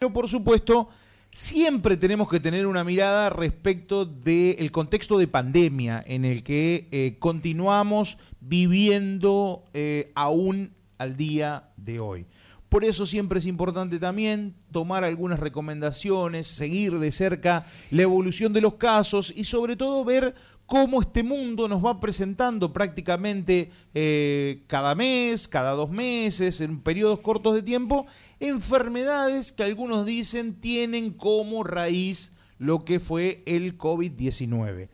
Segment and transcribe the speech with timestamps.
[0.00, 0.88] Pero por supuesto,
[1.30, 7.16] siempre tenemos que tener una mirada respecto del contexto de pandemia en el que eh,
[7.18, 12.24] continuamos viviendo eh, aún al día de hoy.
[12.70, 18.62] Por eso siempre es importante también tomar algunas recomendaciones, seguir de cerca la evolución de
[18.62, 20.34] los casos y sobre todo ver
[20.70, 27.18] cómo este mundo nos va presentando prácticamente eh, cada mes, cada dos meses, en periodos
[27.18, 28.06] cortos de tiempo,
[28.40, 34.88] enfermedades que algunos dicen tienen como raíz lo que fue el COVID-19.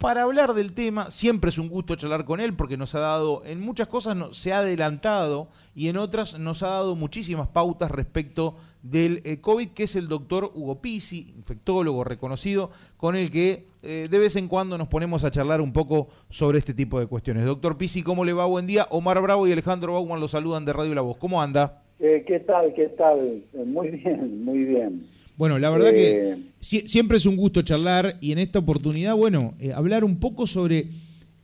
[0.00, 3.42] Para hablar del tema, siempre es un gusto charlar con él porque nos ha dado,
[3.44, 8.56] en muchas cosas se ha adelantado y en otras nos ha dado muchísimas pautas respecto
[8.82, 14.08] del eh, COVID, que es el doctor Hugo Pisi, infectólogo reconocido, con el que eh,
[14.10, 17.44] de vez en cuando nos ponemos a charlar un poco sobre este tipo de cuestiones.
[17.44, 18.46] Doctor Pisi, ¿cómo le va?
[18.46, 18.86] Buen día.
[18.88, 21.18] Omar Bravo y Alejandro Bauman lo saludan de Radio La Voz.
[21.18, 21.79] ¿Cómo anda?
[22.00, 22.72] Eh, ¿Qué tal?
[22.74, 23.42] ¿Qué tal?
[23.52, 25.06] Muy bien, muy bien.
[25.36, 30.04] Bueno, la verdad que siempre es un gusto charlar y en esta oportunidad, bueno, hablar
[30.04, 30.86] un poco sobre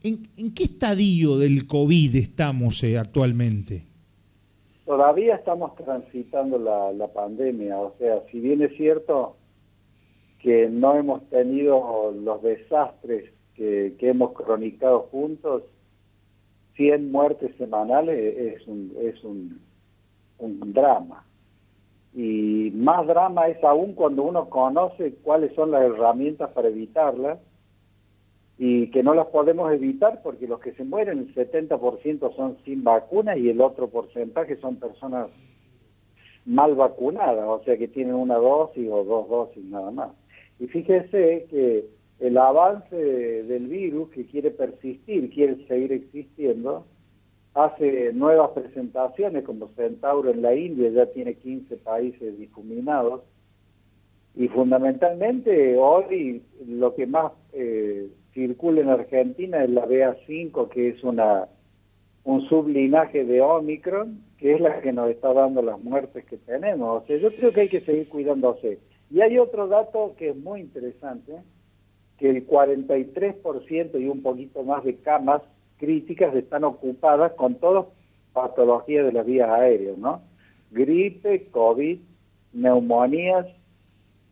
[0.03, 3.83] en, en, qué estadio del COVID estamos actualmente.
[4.87, 9.35] Todavía estamos transitando la, pandemia, o sea, si bien es cierto
[10.39, 15.63] que no hemos tenido los desastres que, hemos cronicado juntos,
[16.77, 19.59] 100 muertes semanales es un, es un,
[20.39, 21.23] un drama.
[22.13, 27.39] Y más drama es aún cuando uno conoce cuáles son las herramientas para evitarlas
[28.57, 32.83] y que no las podemos evitar porque los que se mueren, el 70% son sin
[32.83, 35.27] vacuna y el otro porcentaje son personas
[36.45, 40.09] mal vacunadas, o sea que tienen una dosis o dos dosis nada más.
[40.59, 41.85] Y fíjese que
[42.19, 46.85] el avance del virus que quiere persistir, quiere seguir existiendo,
[47.57, 53.23] hace nuevas presentaciones como Centauro en la India, ya tiene 15 países difuminados,
[54.35, 61.03] y fundamentalmente hoy lo que más eh, circula en Argentina es la BA5, que es
[61.03, 61.47] una
[62.23, 67.01] un sublinaje de Omicron, que es la que nos está dando las muertes que tenemos.
[67.01, 68.79] O sea, yo creo que hay que seguir cuidándose.
[69.09, 71.37] Y hay otro dato que es muy interesante,
[72.19, 75.41] que el 43% y un poquito más de camas
[75.77, 77.85] críticas están ocupadas con todas
[78.33, 80.21] patologías de las vías aéreas, ¿no?
[80.71, 81.99] Gripe, COVID,
[82.53, 83.47] neumonías,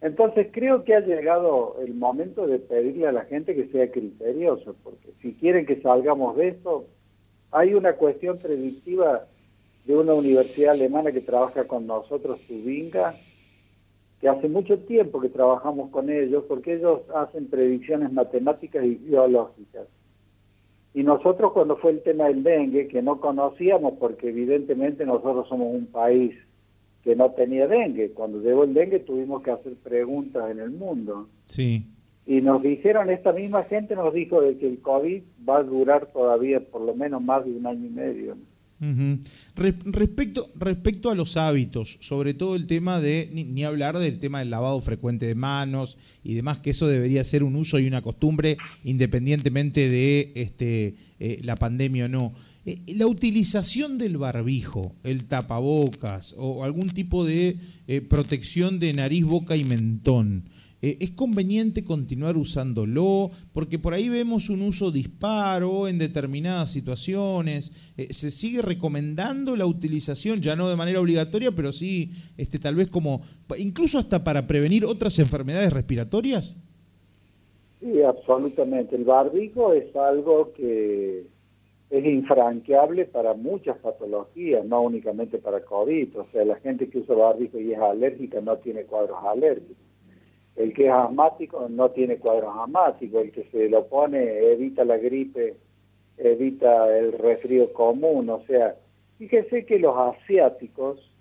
[0.02, 4.76] entonces creo que ha llegado el momento de pedirle a la gente que sea criterioso,
[4.84, 6.86] porque si quieren que salgamos de esto,
[7.52, 9.26] hay una cuestión predictiva
[9.86, 13.16] de una universidad alemana que trabaja con nosotros, Tubinga,
[14.20, 19.88] que hace mucho tiempo que trabajamos con ellos, porque ellos hacen predicciones matemáticas y biológicas.
[20.96, 25.76] Y nosotros cuando fue el tema del dengue, que no conocíamos, porque evidentemente nosotros somos
[25.76, 26.34] un país
[27.04, 28.12] que no tenía dengue.
[28.12, 31.28] Cuando llegó el dengue tuvimos que hacer preguntas en el mundo.
[31.48, 31.86] Sí.
[32.26, 36.14] Y nos dijeron, esta misma gente nos dijo de que el COVID va a durar
[36.14, 38.38] todavía por lo menos más de un año y medio.
[39.56, 44.50] Respecto, respecto a los hábitos, sobre todo el tema de, ni, hablar del tema del
[44.50, 48.58] lavado frecuente de manos y demás, que eso debería ser un uso y una costumbre
[48.84, 52.34] independientemente de este, eh, la pandemia o no.
[52.66, 59.24] Eh, la utilización del barbijo, el tapabocas o algún tipo de eh, protección de nariz,
[59.24, 60.50] boca y mentón,
[60.86, 63.32] eh, ¿es conveniente continuar usándolo?
[63.54, 67.72] Porque por ahí vemos un uso disparo en determinadas situaciones.
[68.12, 72.88] ¿Se sigue recomendando la utilización, ya no de manera obligatoria, pero sí este, tal vez
[72.90, 73.22] como,
[73.58, 76.58] incluso hasta para prevenir otras enfermedades respiratorias?
[77.80, 78.96] Sí, absolutamente.
[78.96, 81.26] El barbijo es algo que
[81.90, 86.20] es infranqueable para muchas patologías, no únicamente para COVID.
[86.20, 89.78] O sea, la gente que usa barbijo y es alérgica no tiene cuadros alérgicos.
[90.56, 93.24] El que es asmático no tiene cuadros asmáticos.
[93.24, 95.56] El que se lo pone evita la gripe,
[96.18, 98.30] evita el resfrío común.
[98.30, 98.76] O sea,
[99.18, 101.12] fíjese que los asiáticos,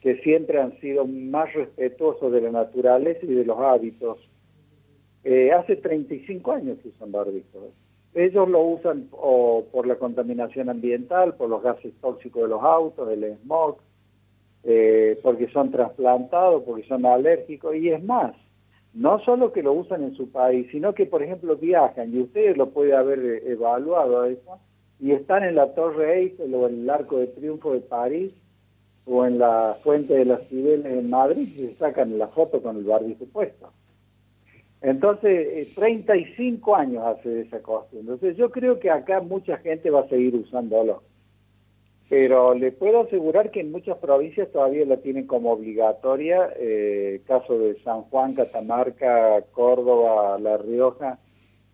[0.00, 4.18] que siempre han sido más respetuosos de la naturaleza y de los hábitos,
[5.22, 7.72] eh, hace 35 años que usan barbijos.
[8.14, 13.36] Ellos lo usan por la contaminación ambiental, por los gases tóxicos de los autos, el
[13.42, 13.78] smog,
[14.62, 18.34] eh, porque son trasplantados, porque son alérgicos, y es más,
[18.94, 22.56] no solo que lo usan en su país, sino que, por ejemplo, viajan, y ustedes
[22.56, 24.58] lo pueden haber eh, evaluado eso,
[25.00, 28.32] y están en la Torre Eiffel o en el Arco de Triunfo de París,
[29.06, 32.76] o en la Fuente de las Cibeles en Madrid, y se sacan la foto con
[32.76, 33.70] el barbijo puesto.
[34.80, 38.14] Entonces, 35 eh, años hace esa costumbre.
[38.14, 41.02] Entonces, yo creo que acá mucha gente va a seguir usándolo.
[42.08, 47.58] Pero le puedo asegurar que en muchas provincias todavía la tienen como obligatoria, eh, caso
[47.58, 51.18] de San Juan, Catamarca, Córdoba, La Rioja,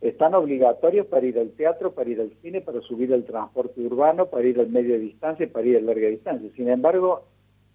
[0.00, 4.26] están obligatorios para ir al teatro, para ir al cine, para subir al transporte urbano,
[4.26, 6.48] para ir al medio de distancia y para ir a larga distancia.
[6.56, 7.24] Sin embargo,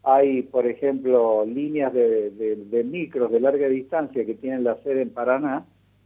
[0.02, 5.66] hay, por ejemplo, líneas de, micros de larga distancia que tienen la sede en Paraná,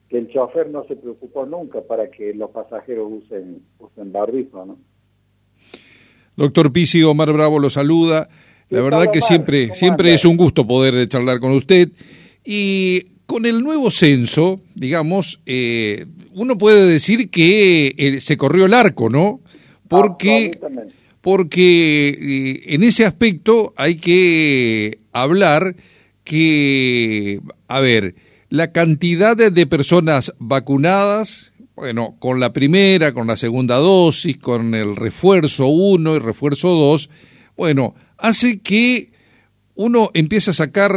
[0.09, 4.77] que el chofer no se preocupó nunca para que los pasajeros usen, usen ¿no?
[6.39, 8.29] Doctor Pisi, Omar Bravo lo saluda.
[8.69, 11.89] La verdad que siempre, siempre es un gusto poder charlar con usted.
[12.45, 18.73] Y con el nuevo censo, digamos, eh, uno puede decir que eh, se corrió el
[18.73, 19.41] arco, ¿no?
[19.89, 20.51] Porque,
[21.19, 25.75] porque eh, en ese aspecto hay que hablar
[26.23, 28.15] que, a ver,
[28.47, 31.48] la cantidad de personas vacunadas,
[31.79, 37.09] bueno, con la primera, con la segunda dosis, con el refuerzo 1 y refuerzo 2,
[37.55, 39.13] bueno, hace que
[39.75, 40.91] uno empiece a sacar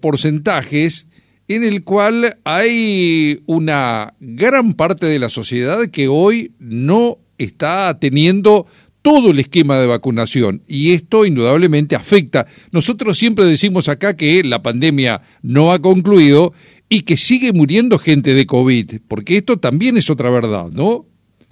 [0.00, 1.06] porcentajes
[1.48, 8.66] en el cual hay una gran parte de la sociedad que hoy no está teniendo
[9.02, 12.46] todo el esquema de vacunación y esto indudablemente afecta.
[12.70, 16.54] Nosotros siempre decimos acá que la pandemia no ha concluido
[16.92, 21.06] y que sigue muriendo gente de COVID, porque esto también es otra verdad, ¿no?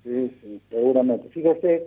[0.05, 1.31] Sí, sí, seguramente.
[1.31, 1.87] Fíjese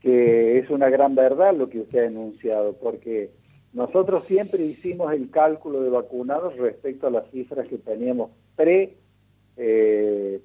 [0.00, 3.28] que es una gran verdad lo que usted ha enunciado, porque
[3.74, 8.94] nosotros siempre hicimos el cálculo de vacunados respecto a las cifras que teníamos pre,
[9.58, 10.40] eh,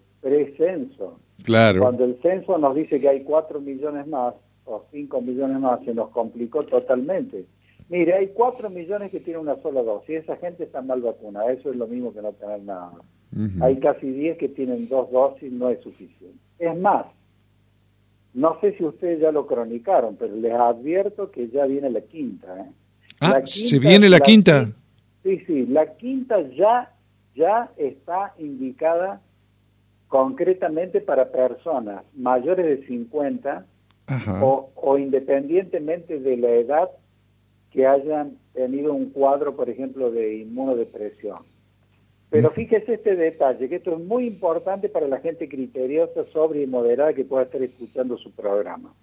[0.57, 1.17] censo.
[1.45, 1.79] Claro.
[1.79, 4.33] Cuando el censo nos dice que hay 4 millones más
[4.65, 7.45] o 5 millones más, se nos complicó totalmente.
[7.89, 11.71] Mire, hay 4 millones que tienen una sola dosis, esa gente está mal vacunada, eso
[11.71, 12.93] es lo mismo que no tener nada.
[13.61, 16.37] Hay casi 10 que tienen dos dosis, no es suficiente.
[16.59, 17.05] Es más,
[18.33, 22.59] no sé si ustedes ya lo cronicaron, pero les advierto que ya viene la quinta,
[22.59, 22.71] ¿eh?
[23.21, 24.69] Ah, ¿se viene la, quinta?
[25.23, 26.93] Sí, sí, la quinta ya,
[27.35, 29.21] ya está indicada
[30.07, 33.65] concretamente para personas mayores de 50
[34.41, 36.89] o, o, independientemente de la edad
[37.71, 41.39] que hayan tenido un cuadro, por ejemplo, de inmunodepresión.
[42.29, 46.67] Pero fíjese este detalle, que esto es muy importante para la gente criteriosa, sobria y
[46.67, 48.93] moderada que pueda estar escuchando su programa.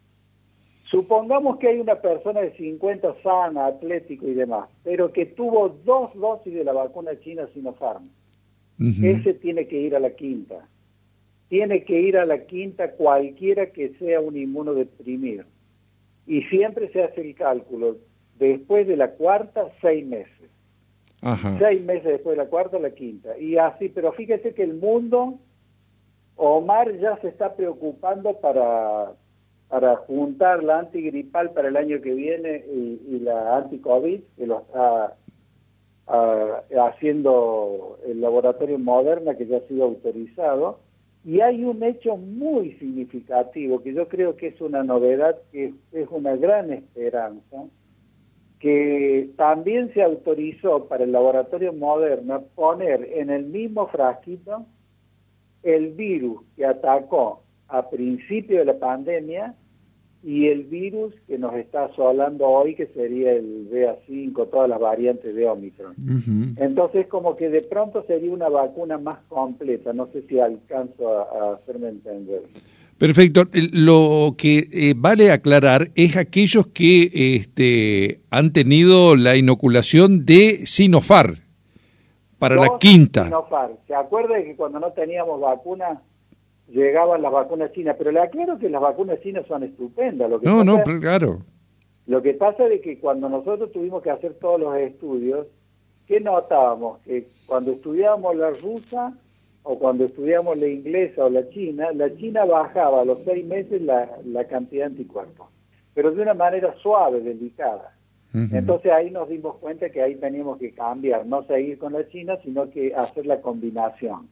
[0.85, 6.15] Supongamos que hay una persona de 50 sana, atlético y demás, pero que tuvo dos
[6.15, 8.05] dosis de la vacuna china Sinopharm.
[8.79, 10.69] Ese tiene que ir a la quinta.
[11.49, 15.45] Tiene que ir a la quinta cualquiera que sea un inmunodeprimido.
[16.27, 17.97] Y siempre se hace el cálculo.
[18.39, 20.33] Después de la cuarta, seis meses.
[21.59, 23.37] Seis meses después de la cuarta, la quinta.
[23.39, 25.39] Y así, pero fíjese que el mundo,
[26.37, 29.13] Omar ya se está preocupando para
[29.69, 35.17] para juntar la antigripal para el año que viene y, la anti-COVID, que lo está
[36.07, 40.79] ah, haciendo el laboratorio Moderna, que ya ha sido autorizado.
[41.25, 46.09] Y hay un hecho muy significativo, que yo creo que es una novedad, que es
[46.11, 47.65] una gran esperanza,
[48.59, 54.65] que también se autorizó para el laboratorio Moderna poner en el mismo frasquito
[55.63, 59.55] el virus que atacó a principio de la pandemia
[60.23, 65.33] y el virus que nos está asolando hoy, que sería el BA5, todas las variantes
[65.33, 65.95] de Omicron.
[66.57, 69.93] Entonces, como que de pronto sería una vacuna más completa.
[69.93, 72.43] No sé si alcanzo a, hacerme entender.
[72.99, 73.45] Perfecto.
[73.73, 81.43] Lo que eh, vale aclarar es aquellos que este, han tenido la inoculación de Sinofar
[82.39, 83.25] para la quinta.
[83.25, 83.73] Sinofar.
[83.87, 86.01] ¿Se acuerda de que cuando no teníamos vacuna
[86.69, 90.29] llegaban las vacunas chinas, pero le aclaro que las vacunas chinas son estupendas.
[90.29, 91.43] Lo que no, no, claro.
[92.07, 95.47] Lo que pasa es que cuando nosotros tuvimos que hacer todos los estudios,
[96.07, 97.01] ¿qué notábamos?
[97.01, 99.13] Que cuando estudiábamos la rusa
[99.69, 103.83] o cuando estudiábamos la inglesa o la china, la china bajaba a los seis meses
[103.83, 105.49] la, la cantidad de anticuerpos,
[105.93, 107.93] pero de una manera suave, delicada.
[108.53, 112.37] Entonces ahí nos dimos cuenta que ahí teníamos que cambiar, no seguir con la china,
[112.45, 114.29] sino que hacer la combinación.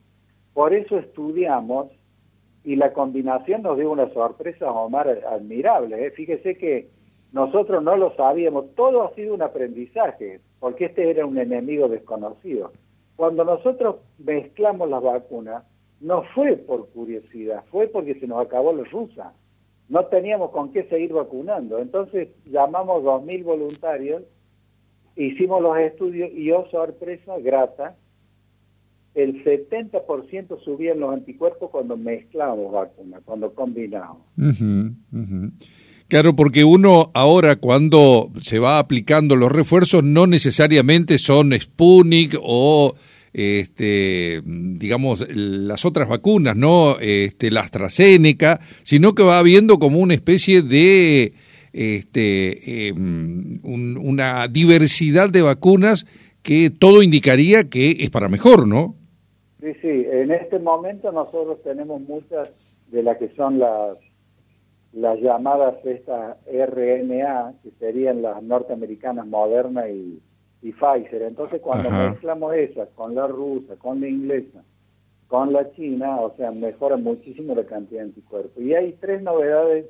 [0.53, 1.87] Por eso estudiamos
[2.63, 6.05] y la combinación nos dio una sorpresa, Omar, admirable.
[6.05, 6.11] ¿eh?
[6.11, 6.87] Fíjese que
[7.31, 12.71] nosotros no lo sabíamos, todo ha sido un aprendizaje, porque este era un enemigo desconocido.
[13.15, 15.63] Cuando nosotros mezclamos las vacunas,
[16.01, 19.33] no fue por curiosidad, fue porque se nos acabó la rusa.
[19.87, 21.79] No teníamos con qué seguir vacunando.
[21.79, 24.23] Entonces llamamos 2.000 voluntarios,
[25.15, 27.95] hicimos los estudios y, oh sorpresa, grata,
[29.13, 34.23] el 70% subían los anticuerpos cuando mezclamos vacunas, cuando combinamos.
[36.07, 42.93] Claro, porque uno ahora cuando se va aplicando los refuerzos no necesariamente son Sputnik o
[43.33, 50.13] este, digamos, las otras vacunas, no este, la AstraZeneca, sino que va habiendo como una
[50.13, 51.33] especie de
[51.73, 56.05] este, em, una diversidad de vacunas
[56.43, 58.95] que todo indicaría que es para mejor, ¿no?
[59.59, 62.51] Sí, sí, en este momento nosotros tenemos muchas
[62.87, 63.97] de las que son las
[64.95, 70.21] las llamadas estas RNA, que serían las norteamericanas Moderna y,
[70.61, 71.23] y Pfizer.
[71.23, 74.63] Entonces, cuando mezclamos esas con la rusa, con la inglesa,
[75.27, 78.63] con la china, o sea, mejora muchísimo la cantidad de anticuerpos.
[78.63, 79.85] Y hay tres novedades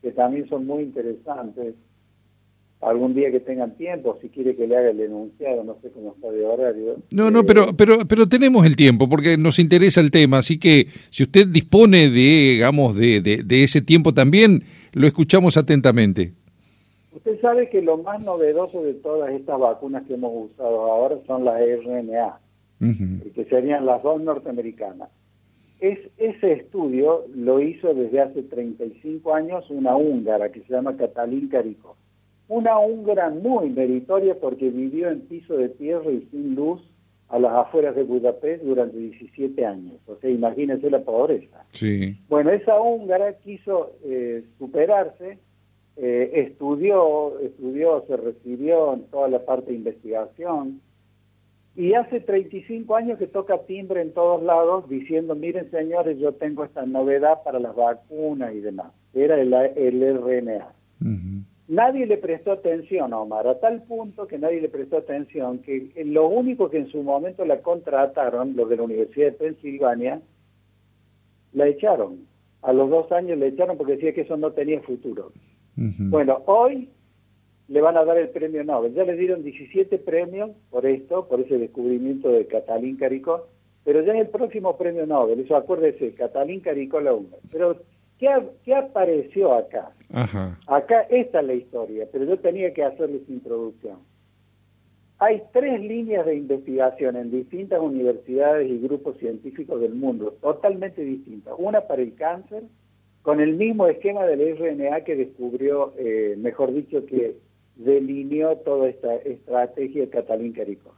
[0.00, 1.74] que también son muy interesantes.
[2.80, 6.14] Algún día que tengan tiempo, si quiere que le haga el enunciado, no sé cómo
[6.14, 6.96] está de horario.
[7.12, 10.86] No, no, pero, pero, pero tenemos el tiempo porque nos interesa el tema, así que
[11.10, 16.32] si usted dispone de, digamos, de, de ese tiempo también, lo escuchamos atentamente.
[17.12, 21.44] Usted sabe que lo más novedoso de todas estas vacunas que hemos usado ahora son
[21.44, 22.38] las RNA,
[23.34, 25.10] que serían las dos norteamericanas.
[25.80, 31.48] Es, ese estudio lo hizo desde hace 35 años una húngara que se llama Catalín
[31.48, 31.96] Carico.
[32.50, 36.82] Una húngara muy meritoria porque vivió en piso de tierra y sin luz
[37.28, 39.94] a las afueras de Budapest durante 17 años.
[40.06, 41.64] O sea, imagínense la pobreza.
[41.70, 42.18] Sí.
[42.28, 45.38] Bueno, esa húngara quiso eh, superarse
[46.02, 50.80] eh, estudió, estudió, se recibió en toda la parte de investigación
[51.76, 56.64] y hace 35 años que toca timbre en todos lados diciendo, miren señores, yo tengo
[56.64, 58.92] esta novedad para las vacunas y demás.
[59.12, 60.72] Era el, el RNA.
[61.70, 65.92] Nadie le prestó atención a Omar, a tal punto que nadie le prestó atención que
[66.04, 70.20] lo único que en su momento la contrataron, los de la Universidad de Pensilvania,
[71.52, 72.26] la echaron.
[72.62, 75.30] A los dos años la echaron porque decía que eso no tenía futuro.
[75.76, 76.88] Bueno, hoy
[77.68, 78.92] le van a dar el premio Nobel.
[78.92, 83.46] Ya le dieron 17 premios por esto, por ese descubrimiento de Catalín Caricó,
[83.84, 85.38] pero ya es el próximo premio Nobel.
[85.38, 87.36] Eso acuérdese, Catalín Caricó la UNA.
[87.52, 87.76] Pero,
[88.20, 88.28] ¿qué,
[88.64, 89.90] ¿qué, apareció acá?
[90.66, 93.98] Acá, esta es la historia, pero yo tenía que hacerles introducción.
[95.18, 101.54] Hay tres líneas de investigación en distintas universidades y grupos científicos del mundo, totalmente distintas.
[101.58, 102.64] Una para el cáncer,
[103.22, 107.36] con el mismo esquema del RNA que descubrió, eh, mejor dicho, que
[107.76, 110.94] delineó toda esta estrategia de Catalín Caricó,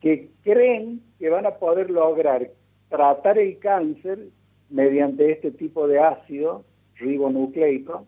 [0.00, 2.50] que creen que van a poder lograr
[2.88, 4.28] tratar el cáncer
[4.74, 6.64] mediante este tipo de ácido
[6.96, 8.06] ribonucleico,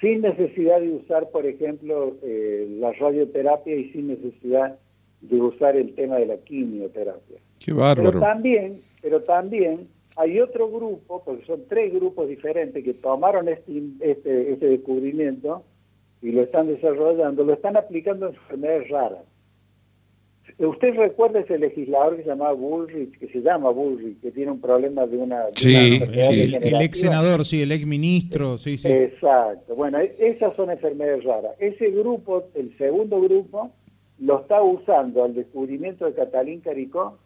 [0.00, 4.78] sin necesidad de usar, por ejemplo, eh, la radioterapia y sin necesidad
[5.22, 7.38] de usar el tema de la quimioterapia.
[7.58, 8.10] Qué bárbaro.
[8.10, 13.82] Pero también, pero también hay otro grupo, porque son tres grupos diferentes que tomaron este,
[14.00, 15.62] este, este, descubrimiento
[16.20, 19.24] y lo están desarrollando, lo están aplicando en enfermedades raras.
[20.58, 24.60] Usted recuerda ese legislador que se llamaba Bullrich, que se llama Bullrich, que tiene un
[24.60, 25.44] problema de una...
[25.54, 28.88] Sí, el ex senador, sí, el ex ministro, sí, sí.
[28.88, 29.74] Exacto.
[29.74, 31.52] Bueno, e, esas son enfermedades raras.
[31.58, 33.70] Ese grupo, el segundo grupo,
[34.18, 37.18] lo está usando al descubrimiento de Catalín Caricó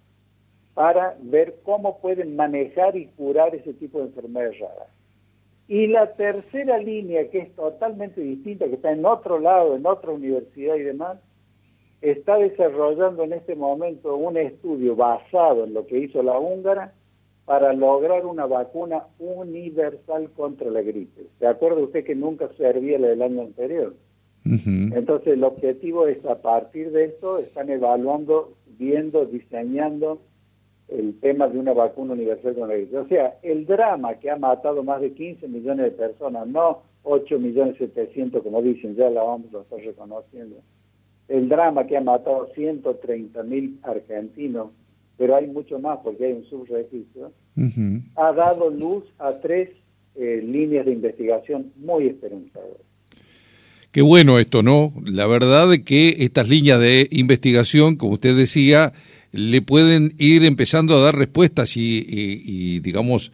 [0.74, 4.88] para ver cómo pueden manejar y curar ese tipo de enfermedades raras.
[5.68, 10.10] Y la tercera línea, que es totalmente distinta, que está en otro lado, en otra
[10.10, 11.18] universidad y demás,
[12.02, 16.94] está desarrollando en este momento un estudio basado en lo que hizo la húngara
[17.44, 21.26] para lograr una vacuna universal contra la gripe.
[21.38, 23.94] ¿Se acuerda usted que nunca servía la del año anterior?
[24.44, 30.20] Entonces el objetivo es a partir de esto, están evaluando, viendo, diseñando
[30.88, 34.82] el tema de una vacuna universal con la O sea, el drama que ha matado
[34.82, 39.52] más de 15 millones de personas, no 8 millones 700 como dicen, ya la OMS
[39.52, 40.56] lo está reconociendo.
[41.30, 44.72] El drama que ha matado 130 mil argentinos,
[45.16, 47.32] pero hay mucho más porque hay un subregistro,
[48.16, 49.70] ha dado luz a tres
[50.16, 52.82] eh, líneas de investigación muy esperanzadoras.
[53.92, 54.92] Qué bueno esto, ¿no?
[55.04, 58.92] La verdad es que estas líneas de investigación, como usted decía,
[59.32, 63.32] le pueden ir empezando a dar respuestas y, digamos,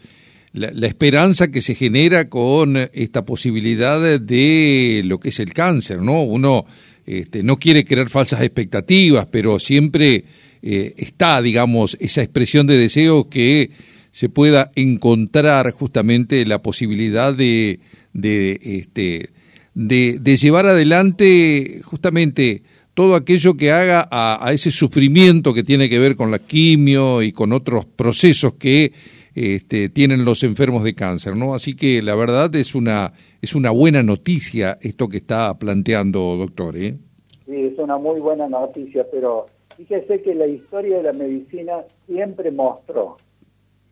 [0.52, 6.22] la, esperanza que se genera con esta posibilidad de lo que es el cáncer, ¿no?
[6.22, 6.64] Uno
[7.06, 10.24] este, no quiere crear falsas expectativas, pero siempre
[10.62, 13.70] eh, está, digamos, esa expresión de deseo que
[14.10, 17.80] se pueda encontrar justamente la posibilidad de,
[18.12, 19.30] de, este,
[19.74, 22.62] de, de llevar adelante justamente
[22.96, 27.30] todo aquello que haga a, ese sufrimiento que tiene que ver con la quimio y
[27.30, 28.94] con otros procesos que
[29.36, 31.54] este, tienen los enfermos de cáncer, ¿no?
[31.54, 33.12] Así que la verdad es una,
[33.42, 36.96] es una buena noticia esto que está planteando, doctor, ¿eh?
[37.44, 42.50] Sí, es una muy buena noticia, pero fíjese que la historia de la medicina siempre
[42.50, 43.18] mostró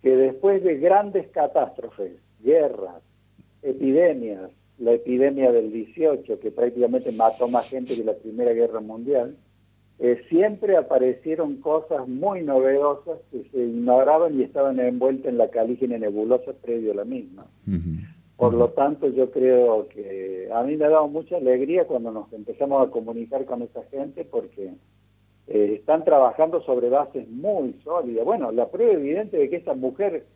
[0.03, 3.03] que después de grandes catástrofes, guerras,
[3.63, 9.37] epidemias, la epidemia del 18, que prácticamente mató más gente que la Primera Guerra Mundial,
[10.01, 15.99] eh, siempre aparecieron cosas muy novedosas que se ignoraban y estaban envueltas en la calígena
[15.99, 17.47] nebulosa previo a la misma.
[18.37, 22.33] Por lo tanto, yo creo que a mí me ha dado mucha alegría cuando nos
[22.33, 24.73] empezamos a comunicar con esta gente porque
[25.47, 28.25] eh, están trabajando sobre bases muy sólidas.
[28.25, 30.27] Bueno, la prueba evidente de que esta mujer,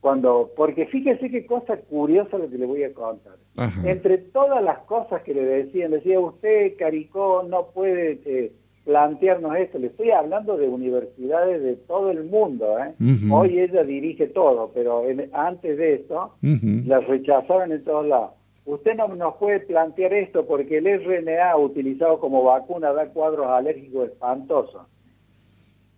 [0.00, 3.36] cuando, porque fíjese qué cosa curiosa lo que le voy a contar.
[3.84, 8.52] Entre todas las cosas que le decían, decía usted, Caricó, no puede eh,
[8.88, 9.78] plantearnos esto.
[9.78, 12.78] Le estoy hablando de universidades de todo el mundo.
[12.78, 12.94] ¿eh?
[13.30, 15.04] Hoy ella dirige todo, pero
[15.34, 18.30] antes de esto la rechazaban en todos lados.
[18.64, 24.08] Usted no nos puede plantear esto porque el RNA utilizado como vacuna da cuadros alérgicos
[24.08, 24.86] espantosos.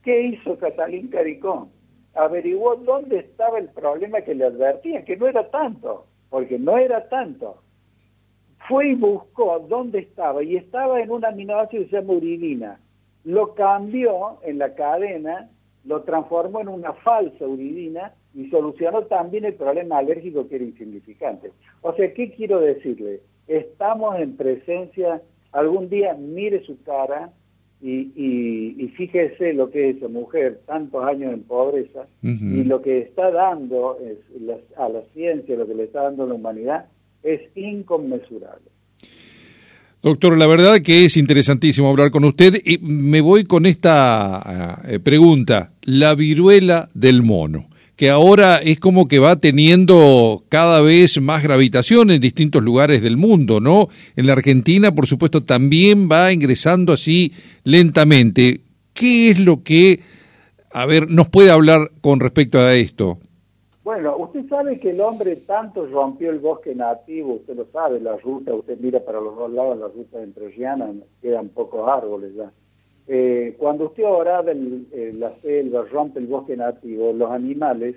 [0.03, 1.69] ¿Qué hizo Catalín Caricón?
[2.15, 7.09] Averiguó dónde estaba el problema que le advertían, que no era tanto, porque no era
[7.09, 7.63] tanto.
[8.71, 12.79] Fue y buscó dónde estaba, y estaba en un aminoácido que se llama uridina.
[13.25, 15.51] Lo cambió en la cadena,
[15.85, 21.51] lo transformó en una falsa uridina y solucionó también el problema alérgico que era insignificante.
[21.83, 23.23] O sea, ¿qué quiero decirle?
[23.49, 27.33] Estamos en presencia, algún día mire su cara
[27.83, 33.33] y, fíjese lo que es esa mujer, tantos años en pobreza, y lo que está
[33.33, 33.99] dando
[34.77, 36.87] a la ciencia, lo que le está dando a la humanidad,
[37.23, 38.71] es inconmensurable.
[40.03, 44.99] Doctor, la verdad que es interesantísimo hablar con usted y me voy con esta eh,
[44.99, 51.43] pregunta, la viruela del mono que ahora es como que va teniendo cada vez más
[51.43, 53.91] gravitación en distintos lugares del mundo, ¿no?
[54.17, 58.63] En la Argentina, por supuesto, también va ingresando así lentamente.
[58.95, 60.01] ¿Qué es lo que,
[60.73, 63.19] a ver, nos puede hablar con respecto a esto?
[63.93, 68.17] Bueno, usted sabe que el hombre tanto rompió el bosque nativo, usted lo sabe, la
[68.19, 70.55] ruta, usted mira para los dos lados, la ruta de entre
[71.21, 72.53] quedan pocos árboles ya.
[73.09, 74.87] Eh, cuando usted orada en
[75.19, 77.97] la selva, rompe el bosque nativo, los animales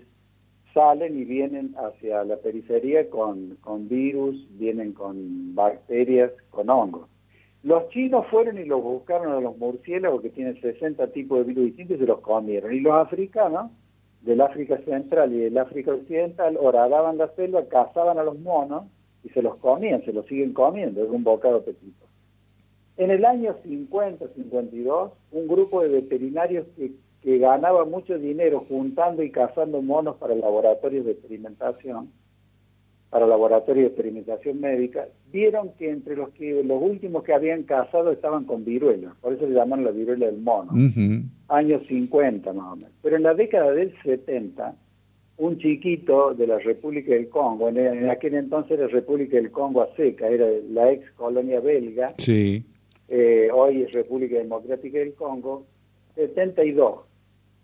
[0.73, 7.08] salen y vienen hacia la periferia con, con virus, vienen con bacterias, con hongos.
[7.62, 11.65] Los chinos fueron y los buscaron a los murciélagos que tienen 60 tipos de virus
[11.65, 12.73] distintos y se los comieron.
[12.73, 13.69] Y los africanos,
[14.23, 18.86] del África Central y del África Occidental, horadaban la selva, cazaban a los monos
[19.23, 22.05] y se los comían, se los siguen comiendo, es un bocado apetito.
[22.95, 26.91] En el año 50-52, un grupo de veterinarios que,
[27.39, 32.12] ganaba mucho dinero juntando y cazando monos para laboratorios de experimentación,
[33.09, 38.12] para laboratorios de experimentación médica, vieron que entre los que los últimos que habían cazado
[38.12, 40.73] estaban con viruela, por eso le llaman la viruela del mono,
[41.47, 42.91] años 50 más o menos.
[43.01, 44.75] Pero en la década del 70,
[45.38, 49.95] un chiquito de la República del Congo, en, aquel entonces era República del Congo a
[49.95, 52.65] seca, era la ex colonia belga, sí
[53.15, 55.65] eh, hoy es República Democrática del Congo,
[56.15, 57.01] 72.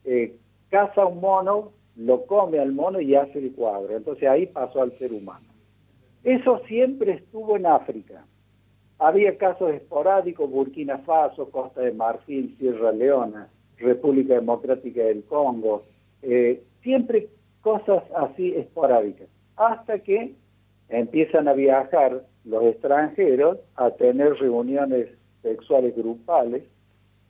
[0.06, 0.36] Eh,
[0.70, 3.96] caza un mono, lo come al mono y hace el cuadro.
[3.96, 5.48] Entonces ahí pasó al ser humano.
[6.24, 8.26] Eso siempre estuvo en África.
[9.00, 15.84] Había casos esporádicos, Burkina Faso, Costa de Marfil, Sierra Leona, República Democrática del Congo,
[16.22, 17.30] eh, siempre
[17.62, 20.34] cosas así esporádicas, hasta que
[20.90, 25.10] empiezan a viajar los extranjeros a tener reuniones
[25.42, 26.64] sexuales grupales,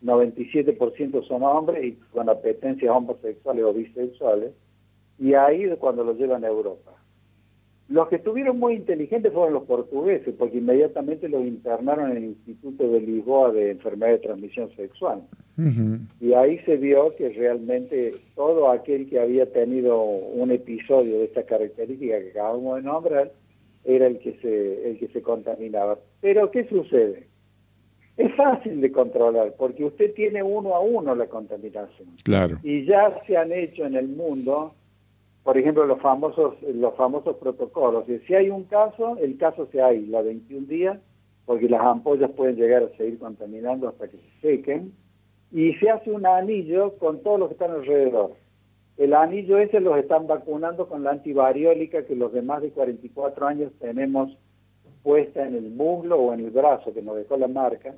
[0.03, 4.53] 97% son hombres y con apetencias homosexuales o bisexuales,
[5.17, 6.91] y ahí es cuando los llevan a Europa.
[7.89, 12.87] Los que estuvieron muy inteligentes fueron los portugueses, porque inmediatamente los internaron en el Instituto
[12.87, 15.23] de Lisboa de Enfermedad de Transmisión Sexual.
[16.21, 21.43] Y ahí se vio que realmente todo aquel que había tenido un episodio de esta
[21.43, 23.31] característica que acabamos de nombrar,
[23.83, 25.97] era el que se, el que se contaminaba.
[26.21, 27.27] Pero, ¿qué sucede?
[28.17, 32.09] Es fácil de controlar porque usted tiene uno a uno la contaminación.
[32.23, 32.59] Claro.
[32.63, 34.75] Y ya se han hecho en el mundo,
[35.49, 38.05] por ejemplo, los famosos los famosos protocolos.
[38.27, 40.99] Si hay un caso, el caso se aísla 21 días
[41.47, 44.93] porque las ampollas pueden llegar a seguir contaminando hasta que se sequen.
[45.51, 48.33] Y se hace un anillo con todos los que están alrededor.
[48.97, 53.47] El anillo ese los están vacunando con la antivariólica que los de más de 44
[53.47, 54.37] años tenemos
[55.01, 57.95] puesta en el muslo o en el brazo que nos dejó la marca,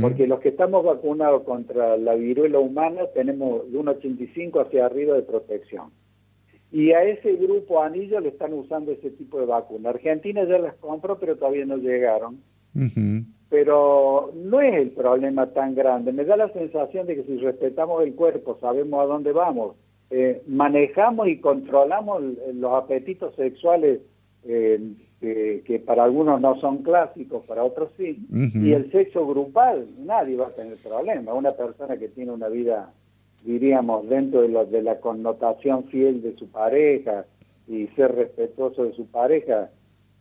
[0.00, 5.16] porque los que estamos vacunados contra la viruela humana tenemos de un 85 hacia arriba
[5.16, 5.90] de protección.
[6.72, 9.90] Y a ese grupo anillo le están usando ese tipo de vacuna.
[9.90, 12.40] Argentina ya las compró, pero todavía no llegaron.
[13.50, 16.12] Pero no es el problema tan grande.
[16.12, 19.76] Me da la sensación de que si respetamos el cuerpo, sabemos a dónde vamos,
[20.10, 22.22] eh, manejamos y controlamos
[22.54, 24.00] los apetitos sexuales
[24.44, 24.80] eh,
[25.20, 30.48] que para algunos no son clásicos, para otros sí, y el sexo grupal, nadie va
[30.48, 31.32] a tener problema.
[31.32, 32.92] Una persona que tiene una vida,
[33.44, 37.26] diríamos, dentro de, lo, de la connotación fiel de su pareja
[37.68, 39.70] y ser respetuoso de su pareja,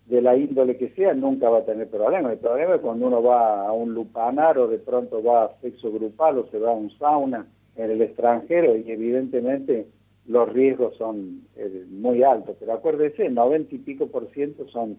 [0.06, 2.32] de la índole que sea, nunca va a tener problema.
[2.32, 5.92] El problema es cuando uno va a un lupanar o de pronto va a sexo
[5.92, 9.88] grupal o se va a un sauna en el extranjero y evidentemente
[10.28, 12.58] los riesgos son eh, muy altos.
[12.60, 14.98] Pero acuérdese, 90 y pico por ciento son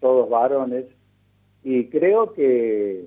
[0.00, 0.86] todos varones
[1.62, 3.06] y creo que,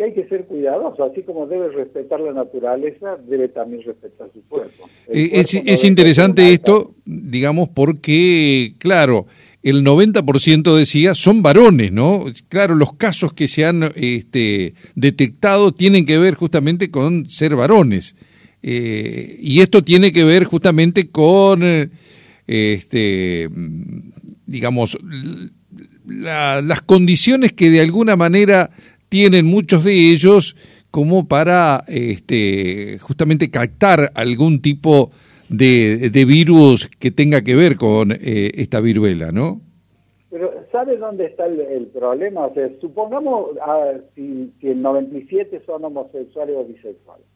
[0.00, 4.42] que hay que ser cuidadoso, así como debe respetar la naturaleza, debe también respetar su
[4.48, 4.88] cuerpo.
[5.06, 9.26] Es, es interesante esto, digamos, porque, claro,
[9.62, 12.24] el 90% decía son varones, ¿no?
[12.48, 18.16] Claro, los casos que se han este, detectado tienen que ver justamente con ser varones.
[18.62, 21.62] Eh, y esto tiene que ver justamente con,
[22.46, 23.50] este,
[24.46, 24.96] digamos,
[26.10, 28.70] las condiciones que de alguna manera
[29.10, 30.56] tienen muchos de ellos
[30.90, 35.10] como para este, justamente captar algún tipo
[35.50, 39.60] de, virus que tenga que ver con eh, esta viruela, ¿no?
[40.30, 42.46] Pero ¿sabe dónde está el, problema?
[42.46, 43.50] O sea, supongamos
[44.14, 47.26] si, si el 97 son homosexuales o bisexuales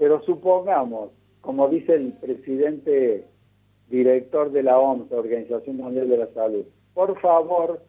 [0.00, 1.10] pero supongamos,
[1.42, 3.26] como dice el presidente
[3.90, 7.82] director de la OMS, Organización Mundial de la Salud, por favor,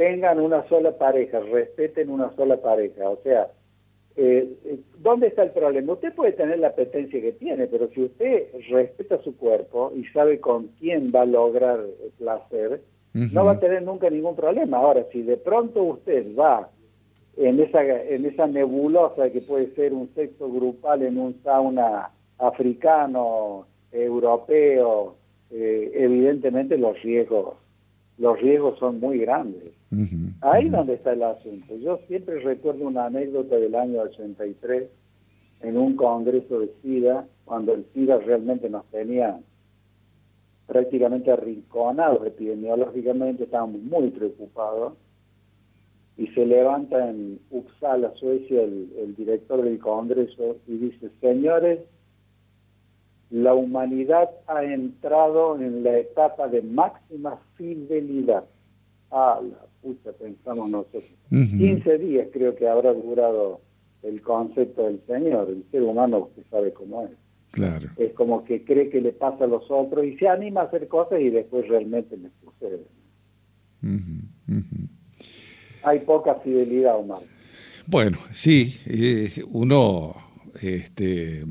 [0.00, 3.10] tengan una sola pareja, respeten una sola pareja.
[3.10, 3.48] O sea,
[4.16, 5.92] eh, eh, ¿dónde está el problema?
[5.92, 10.40] Usted puede tener la apetencia que tiene, pero si usted respeta su cuerpo y sabe
[10.40, 12.80] con quién va a lograr el placer,
[13.12, 14.78] no va a tener nunca ningún problema.
[14.78, 16.70] Ahora, si de pronto usted va
[17.36, 22.08] en esa, en esa nebulosa que puede ser un sexo grupal en un sauna
[22.38, 25.16] africano, europeo,
[25.50, 27.56] eh, evidentemente los riesgos,
[28.16, 29.74] los riesgos son muy grandes.
[30.42, 31.76] Ahí donde está el asunto.
[31.76, 34.88] Yo siempre recuerdo una anécdota del año 83
[35.62, 39.40] en un congreso de SIDA, cuando el SIDA realmente nos tenía
[40.66, 44.92] prácticamente arrinconados epidemiológicamente, estábamos muy preocupados
[46.16, 51.80] y se levanta en Uppsala, Suecia, el, director del Congreso y dice, señores,
[53.30, 58.44] la humanidad ha entrado en la etapa de máxima fidelidad.
[59.10, 61.04] Ah, la puta, pensamos nosotros.
[61.30, 63.60] 15 días creo que habrá durado
[64.02, 65.48] el concepto del Señor.
[65.50, 67.10] El ser humano usted sabe cómo es.
[67.52, 67.88] Claro.
[67.96, 70.86] Es como que cree que le pasa a los otros y se anima a hacer
[70.86, 72.84] cosas y después realmente le sucede
[75.82, 77.22] hay poca fidelidad humana.
[77.86, 78.72] Bueno, sí,
[79.48, 80.14] uno
[80.60, 81.44] este,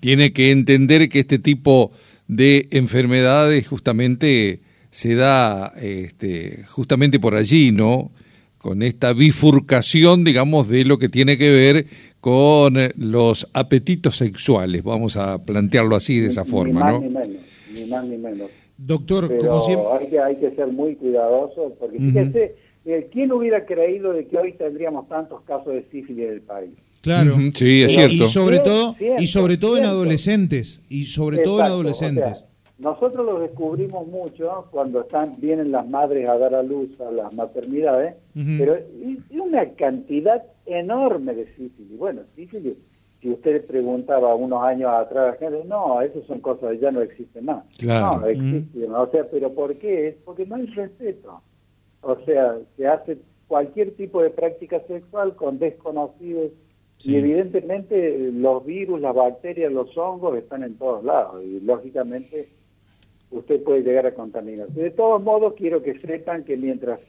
[0.00, 1.90] tiene que entender que este tipo
[2.28, 8.10] de enfermedades justamente se da este, justamente por allí, ¿no?
[8.58, 11.86] Con esta bifurcación, digamos, de lo que tiene que ver
[12.20, 17.00] con los apetitos sexuales, vamos a plantearlo así de esa forma, más ¿no?
[17.00, 18.50] Ni menos, ni más ni menos.
[18.76, 19.86] Doctor, como siempre...
[19.98, 24.36] hay, que, hay que ser muy cuidadoso, porque fíjese, eh, ¿quién hubiera creído de que
[24.36, 26.70] hoy tendríamos tantos casos de sífilis en el país?
[27.00, 28.24] Claro, sí, es cierto.
[28.24, 32.44] Y sobre todo, y sobre todo en adolescentes, y sobre todo en adolescentes.
[32.80, 37.30] Nosotros lo descubrimos mucho cuando están vienen las madres a dar a luz a las
[37.32, 41.98] maternidades, pero hay una cantidad enorme de sífilis.
[41.98, 42.78] Bueno, sífilis,
[43.20, 47.64] si usted preguntaba unos años atrás, gente, no, eso son cosas ya no existen más.
[47.78, 48.20] Claro.
[48.20, 48.94] No, existen.
[48.94, 50.08] O sea, pero ¿por qué?
[50.08, 51.42] Es porque no hay respeto.
[52.00, 56.52] O sea, se hace cualquier tipo de práctica sexual con desconocidos
[57.04, 62.48] y evidentemente los virus, las bacterias, los hongos están en todos lados y lógicamente
[63.30, 64.80] usted puede llegar a contaminarse.
[64.80, 67.00] De todos modos, quiero que sepan que mientras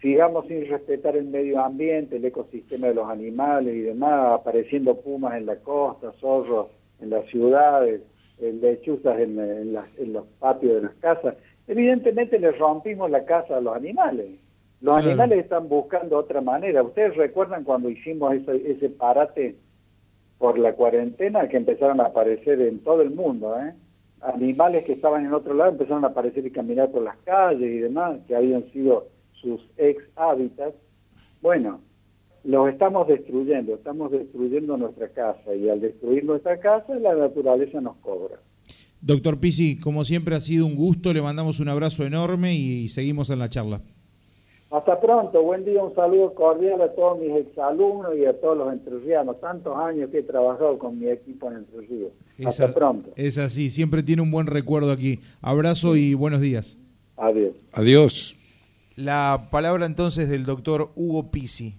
[0.00, 5.36] sigamos sin respetar el medio ambiente, el ecosistema de los animales y demás, apareciendo pumas
[5.36, 6.68] en la costa, zorros
[7.00, 8.02] en las ciudades,
[8.40, 11.34] lechuzas en, en los patios de las casas,
[11.66, 14.26] evidentemente le rompimos la casa a los animales.
[14.80, 16.84] Los animales están buscando otra manera.
[16.84, 19.56] Ustedes recuerdan cuando hicimos ese, ese parate
[20.38, 23.74] por la cuarentena que empezaron a aparecer en todo el mundo, ¿eh?
[24.20, 27.78] Animales que estaban en otro lado empezaron a aparecer y caminar por las calles y
[27.78, 29.08] demás, que habían sido
[29.40, 30.76] sus ex hábitats.
[31.40, 31.80] Bueno,
[32.44, 37.96] los estamos destruyendo, estamos destruyendo nuestra casa y al destruir nuestra casa la naturaleza nos
[37.96, 38.40] cobra.
[39.00, 43.30] Doctor Pisi, como siempre ha sido un gusto, le mandamos un abrazo enorme y seguimos
[43.30, 43.80] en la charla.
[44.70, 48.70] Hasta pronto, buen día, un saludo cordial a todos mis exalumnos y a todos los
[48.70, 49.40] entrerrianos.
[49.40, 52.12] Tantos años que he trabajado con mi equipo en Entre Ríos.
[52.44, 53.10] Hasta pronto.
[53.16, 55.20] Es así, siempre tiene un buen recuerdo aquí.
[55.40, 56.78] Abrazo y buenos días.
[57.16, 57.54] Adiós.
[57.72, 58.36] Adiós.
[58.94, 61.78] La palabra entonces del doctor Hugo Pisi.